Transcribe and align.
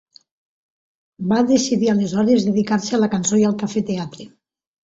Va 1.33 1.37
decidir 1.51 1.91
aleshores 1.93 2.49
dedicar-se 2.49 2.99
a 2.99 3.01
la 3.05 3.11
cançó 3.15 3.41
i 3.43 3.47
al 3.51 3.57
cafè 3.65 3.89
teatre. 3.93 4.31